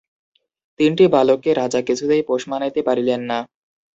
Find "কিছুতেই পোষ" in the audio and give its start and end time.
1.87-2.41